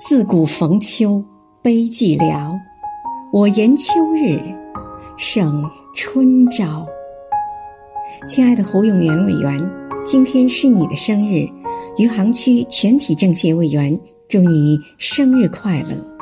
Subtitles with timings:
[0.00, 1.22] 自古逢秋
[1.60, 2.58] 悲寂寥。
[3.34, 4.40] 我言秋日
[5.18, 5.62] 胜
[5.94, 6.86] 春朝。
[8.26, 9.70] 亲爱的胡永元委员
[10.02, 11.46] 今天是你的生日
[11.98, 16.19] 余杭区全体政协委员祝你生日快乐。